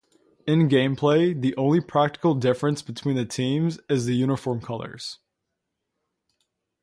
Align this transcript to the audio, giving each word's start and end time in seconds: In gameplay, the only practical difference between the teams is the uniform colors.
In 0.47 0.67
gameplay, 0.67 1.39
the 1.39 1.55
only 1.57 1.79
practical 1.79 2.33
difference 2.33 2.81
between 2.81 3.15
the 3.15 3.23
teams 3.23 3.79
is 3.87 4.05
the 4.05 4.15
uniform 4.15 4.59
colors. 4.59 5.19